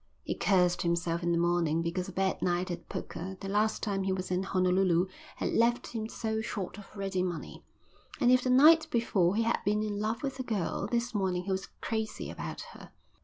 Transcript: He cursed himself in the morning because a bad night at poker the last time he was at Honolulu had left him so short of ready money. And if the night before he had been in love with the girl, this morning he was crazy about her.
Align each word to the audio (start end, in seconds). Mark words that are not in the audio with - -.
He 0.23 0.33
cursed 0.33 0.81
himself 0.81 1.21
in 1.21 1.31
the 1.31 1.37
morning 1.37 1.83
because 1.83 2.09
a 2.09 2.11
bad 2.11 2.41
night 2.41 2.71
at 2.71 2.89
poker 2.89 3.37
the 3.39 3.47
last 3.47 3.83
time 3.83 4.01
he 4.01 4.11
was 4.11 4.31
at 4.31 4.45
Honolulu 4.45 5.05
had 5.35 5.53
left 5.53 5.85
him 5.93 6.09
so 6.09 6.41
short 6.41 6.79
of 6.79 6.89
ready 6.95 7.21
money. 7.21 7.63
And 8.19 8.31
if 8.31 8.41
the 8.41 8.49
night 8.49 8.87
before 8.89 9.35
he 9.35 9.43
had 9.43 9.59
been 9.63 9.83
in 9.83 9.99
love 9.99 10.23
with 10.23 10.37
the 10.37 10.43
girl, 10.43 10.87
this 10.89 11.13
morning 11.13 11.43
he 11.43 11.51
was 11.51 11.69
crazy 11.81 12.31
about 12.31 12.61
her. 12.73 12.89